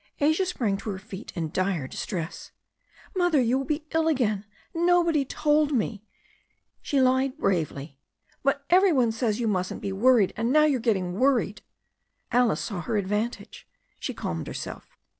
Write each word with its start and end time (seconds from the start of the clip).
Asia 0.19 0.47
sprang 0.47 0.77
to 0.77 0.89
her 0.89 0.97
feet 0.97 1.31
in 1.35 1.51
dire 1.51 1.85
distress. 1.87 2.49
"Mother, 3.15 3.39
you 3.39 3.59
will 3.59 3.65
be 3.65 3.85
ill 3.93 4.07
again. 4.07 4.45
Nobody 4.73 5.23
told 5.23 5.71
me," 5.71 6.03
she 6.81 6.99
lied 6.99 7.37
bravely, 7.37 7.99
"but 8.41 8.65
every 8.71 8.91
one 8.93 9.11
says 9.11 9.39
you 9.39 9.47
mustn't 9.47 9.79
be 9.79 9.91
worried, 9.91 10.33
and 10.35 10.51
now 10.51 10.63
you 10.65 10.77
are 10.77 10.79
getting 10.79 11.19
worried." 11.19 11.61
Alice 12.31 12.61
saw 12.61 12.81
her 12.81 12.97
advantage. 12.97 13.67
She 13.99 14.11
calmed 14.15 14.47
herself. 14.47 14.97